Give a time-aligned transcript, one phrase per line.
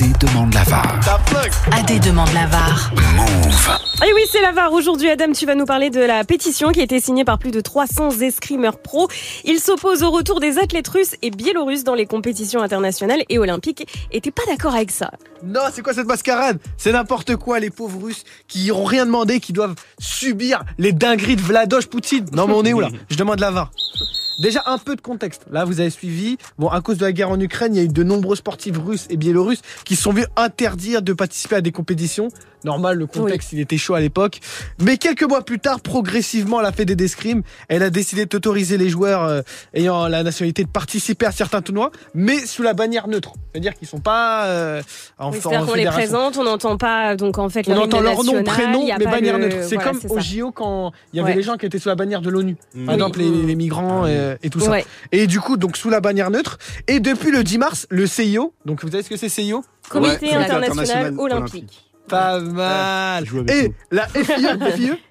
[0.00, 0.98] AD demande la VAR.
[1.72, 2.90] AD demande la VAR.
[3.16, 3.78] Move.
[4.08, 4.72] Et oui, c'est la VAR.
[4.72, 7.50] Aujourd'hui, Adam, tu vas nous parler de la pétition qui a été signée par plus
[7.50, 9.08] de 300 escrimeurs pro.
[9.44, 13.86] Ils s'opposent au retour des athlètes russes et biélorusses dans les compétitions internationales et olympiques.
[14.10, 15.10] Et t'es pas d'accord avec ça?
[15.44, 16.58] Non, c'est quoi cette mascarade?
[16.78, 21.36] C'est n'importe quoi, les pauvres Russes qui n'ont rien demandé, qui doivent subir les dingueries
[21.36, 22.24] de Vladoche Poutine.
[22.32, 22.88] Non, mais on est où là?
[23.10, 23.70] Je demande la VAR.
[24.40, 25.42] Déjà un peu de contexte.
[25.50, 26.38] Là, vous avez suivi.
[26.58, 28.78] Bon, à cause de la guerre en Ukraine, il y a eu de nombreux sportifs
[28.78, 32.28] russes et biélorusses qui se sont vus interdire de participer à des compétitions.
[32.64, 34.40] Normal, le contexte, il était chaud à l'époque.
[34.82, 39.24] Mais quelques mois plus tard, progressivement, la Fédé d'escrime, elle a décidé d'autoriser les joueurs
[39.24, 39.40] euh,
[39.72, 43.32] ayant la nationalité de participer à certains tournois, mais sous la bannière neutre.
[43.52, 44.82] C'est-à-dire qu'ils sont pas euh,
[45.18, 48.00] en, Oui, C'est-à-dire qu'on les présente, on n'entend pas donc en fait On leur entend
[48.00, 49.56] leur nom, prénom, mais bannière le- neutre.
[49.66, 50.20] C'est voilà, comme au.
[50.20, 51.36] JO quand il y avait Ouais.
[51.36, 52.56] les gens qui étaient sous la bannière de l'ONU.
[52.56, 52.92] Par Oui.
[52.94, 54.70] exemple, les, les migrants et, et tout ça.
[54.70, 54.84] Ouais.
[55.12, 56.58] Et du coup, donc sous la bannière neutre.
[56.88, 60.26] Et depuis le 10 mars, le CIO, donc vous savez ce que c'est CIO Comité
[60.28, 61.54] Ouais, international international olympique.
[61.54, 61.84] olympique.
[62.08, 63.24] Pas mal.
[63.24, 63.74] avec Et nous.
[63.90, 64.24] la FIE,
[64.76, 64.90] FIE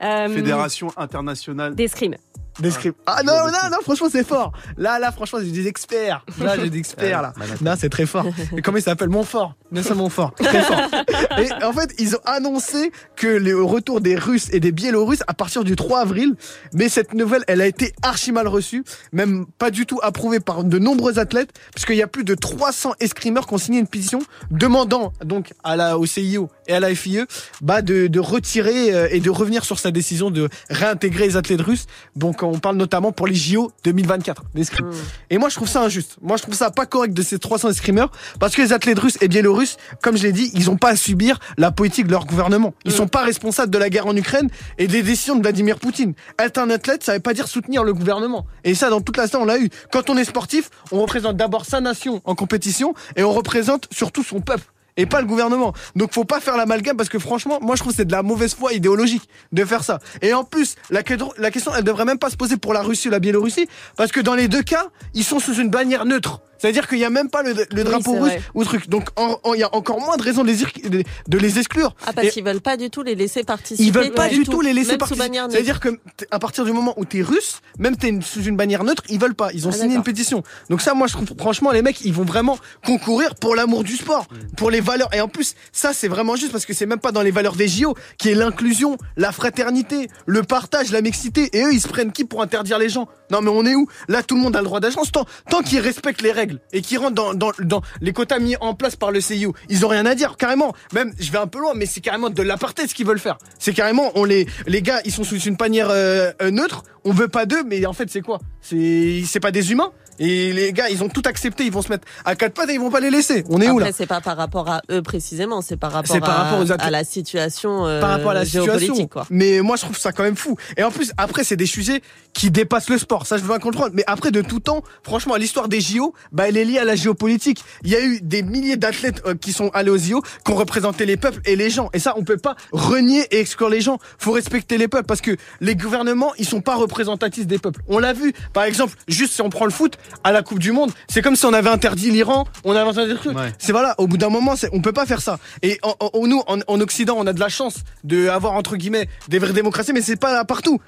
[0.00, 1.74] Euh, Fédération internationale.
[1.74, 2.14] d'escrime.
[2.58, 2.94] Describe.
[3.06, 4.52] Ah non, non, non, franchement, c'est fort.
[4.76, 6.24] Là, là, franchement, j'ai des experts.
[6.40, 7.32] Là, j'ai des experts, là.
[7.60, 8.26] Non, c'est très fort.
[8.56, 9.08] Et comment il s'appelle?
[9.08, 9.54] Montfort.
[9.70, 10.34] Nelson Montfort.
[10.34, 10.80] Très fort.
[11.38, 15.34] Et en fait, ils ont annoncé que le retour des Russes et des Biélorusses à
[15.34, 16.34] partir du 3 avril.
[16.72, 18.84] Mais cette nouvelle, elle a été archi mal reçue.
[19.12, 21.50] Même pas du tout approuvée par de nombreux athlètes.
[21.74, 24.20] Puisqu'il y a plus de 300 escrimeurs qui ont signé une pétition
[24.50, 27.20] demandant, donc, à la, au CIO et à la FIE,
[27.60, 31.60] bah, de, de retirer euh, et de revenir sur sa décision de réintégrer les athlètes
[31.60, 31.86] russes.
[32.14, 34.90] Donc, on parle notamment pour les JO 2024 d'escrime.
[35.30, 36.16] Et moi, je trouve ça injuste.
[36.20, 39.18] Moi, je trouve ça pas correct de ces 300 escrimeurs parce que les athlètes russes
[39.20, 42.26] et biélorusses, comme je l'ai dit, ils ont pas à subir la politique de leur
[42.26, 42.74] gouvernement.
[42.84, 46.14] Ils sont pas responsables de la guerre en Ukraine et des décisions de Vladimir Poutine.
[46.38, 48.46] Être un athlète, ça veut pas dire soutenir le gouvernement.
[48.64, 49.68] Et ça, dans toute la on l'a eu.
[49.92, 54.22] Quand on est sportif, on représente d'abord sa nation en compétition et on représente surtout
[54.22, 54.64] son peuple
[54.98, 55.72] et pas le gouvernement.
[55.96, 58.54] Donc faut pas faire l'amalgame parce que franchement, moi je trouve c'est de la mauvaise
[58.54, 60.00] foi idéologique de faire ça.
[60.20, 61.00] Et en plus, la,
[61.38, 63.66] la question elle devrait même pas se poser pour la Russie ou la Biélorussie
[63.96, 66.42] parce que dans les deux cas, ils sont sous une bannière neutre.
[66.58, 68.42] C'est-à-dire qu'il y a même pas le, le drapeau russe vrai.
[68.54, 68.88] ou truc.
[68.88, 69.08] Donc
[69.54, 70.56] il y a encore moins de raisons de les,
[70.88, 71.94] de- exclure.
[72.06, 73.82] Ah, parce qu'ils veulent pas du tout les laisser participer.
[73.82, 75.38] ils veulent pas du tout les laisser même participer.
[75.50, 75.88] C'est-à-dire que
[76.30, 79.18] à partir du moment où t'es russe, même t'es une- sous une bannière neutre, ils
[79.18, 79.50] veulent pas.
[79.54, 80.42] Ils ont Ah, signé une pétition.
[80.68, 83.96] Donc ça, moi, je trouve franchement, les mecs, ils vont vraiment concourir pour l'amour du
[83.96, 84.26] sport,
[84.56, 85.12] pour les valeurs.
[85.14, 87.54] Et en plus, ça, c'est vraiment juste parce que c'est même pas dans les valeurs
[87.56, 91.50] des JO qui est l'inclusion, la fraternité, le partage, la mixité.
[91.56, 93.08] Et eux, ils se prennent qui pour interdire les gens?
[93.30, 93.86] Non, mais on est où?
[94.08, 96.82] Là, tout le monde a le droit d'agence tant, tant qu'ils respectent les règles et
[96.82, 99.54] qu'ils rentrent dans, les quotas mis en place par le CIO.
[99.68, 100.74] Ils ont rien à dire, carrément.
[100.92, 103.38] Même, je vais un peu loin, mais c'est carrément de l'apartheid ce qu'ils veulent faire.
[103.58, 104.46] C'est carrément, les,
[104.82, 106.82] gars, ils sont sous une panière euh, neutre.
[107.04, 108.38] On veut pas d'eux, mais en fait, c'est quoi?
[108.60, 109.92] C'est pas des humains?
[110.18, 111.64] Et les gars, ils ont tout accepté.
[111.64, 113.44] Ils vont se mettre à quatre pattes et ils vont pas les laisser.
[113.48, 116.60] On est où là c'est pas par rapport à eux précisément, c'est par rapport, à,
[116.60, 119.06] aux la situation euh, par rapport à la situation.
[119.06, 119.26] Quoi.
[119.30, 120.56] Mais moi, je trouve ça quand même fou.
[120.76, 122.02] Et en plus, après, c'est des sujets
[122.32, 123.26] qui dépassent le sport.
[123.26, 123.90] Ça, je veux bien comprendre.
[123.94, 126.94] Mais après, de tout temps, franchement, l'histoire des JO, bah, elle est liée à la
[126.94, 127.64] géopolitique.
[127.82, 130.56] Il y a eu des milliers d'athlètes euh, qui sont allés aux JO, qui ont
[130.56, 131.90] représenté les peuples et les gens.
[131.92, 133.98] Et ça, on peut pas renier et exclure les gens.
[134.18, 137.80] Faut respecter les peuples parce que les gouvernements, ils sont pas représentatifs des peuples.
[137.88, 138.32] On l'a vu.
[138.52, 141.36] Par exemple, juste si on prend le foot, à la Coupe du Monde, c'est comme
[141.36, 143.36] si on avait interdit l'Iran, on avait interdit le truc.
[143.36, 143.52] Ouais.
[143.58, 145.38] C'est voilà, au bout d'un moment, on peut pas faire ça.
[145.62, 148.76] Et en, en- nous, en, en Occident, on a de la chance de avoir entre
[148.76, 150.80] guillemets des vraies démocraties, mais c'est pas partout.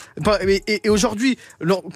[0.47, 1.38] Et, et- et aujourd'hui,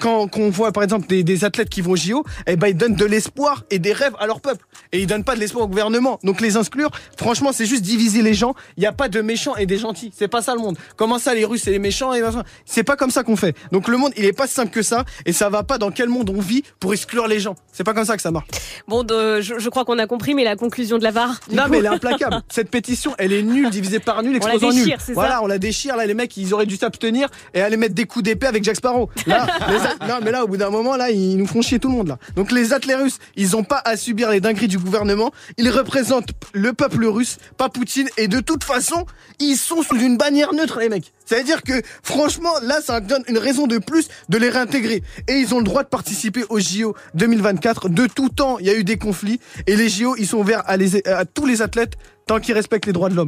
[0.00, 2.68] quand, quand on voit par exemple des, des athlètes qui vont au JO, eh ben
[2.68, 5.40] ils donnent de l'espoir et des rêves à leur peuple, et ils donnent pas de
[5.40, 6.18] l'espoir au gouvernement.
[6.24, 8.54] Donc les exclure, franchement, c'est juste diviser les gens.
[8.76, 10.12] Il y a pas de méchants et des gentils.
[10.16, 10.76] C'est pas ça le monde.
[10.96, 12.22] Comment ça, les Russes c'est les méchants et
[12.64, 13.56] C'est pas comme ça qu'on fait.
[13.72, 15.90] Donc le monde, il est pas si simple que ça, et ça va pas dans
[15.90, 17.54] quel monde on vit pour exclure les gens.
[17.72, 18.46] C'est pas comme ça que ça marche.
[18.88, 21.40] Bon, de- je, je crois qu'on a compris, mais la conclusion de la VAR.
[21.50, 22.42] Non coup- mais elle est implacable.
[22.48, 24.84] Cette pétition, elle est nulle, divisée par nul, On la exposant nul.
[24.84, 25.96] déchire, c'est ça Voilà, on la déchire.
[25.96, 28.76] Là, les mecs, ils auraient dû s'abstenir et aller mettre des coups d'épée avec Jack
[28.76, 29.08] Sparrow.
[29.26, 31.78] Là, les a- non mais là, au bout d'un moment, là, ils nous font chier
[31.78, 32.18] tout le monde là.
[32.36, 35.30] Donc les athlètes russes, ils ont pas à subir les dingueries du gouvernement.
[35.58, 38.08] Ils représentent le peuple russe, pas Poutine.
[38.16, 39.06] Et de toute façon,
[39.40, 41.12] ils sont sous une bannière neutre, les mecs.
[41.26, 45.02] Ça veut dire que, franchement, là, ça donne une raison de plus de les réintégrer.
[45.28, 47.88] Et ils ont le droit de participer aux JO 2024.
[47.88, 49.40] De tout temps, il y a eu des conflits.
[49.66, 50.76] Et les JO, ils sont ouverts à,
[51.24, 51.94] tous les athlètes
[52.26, 53.22] tant qu'ils respectent les droits de l'homme.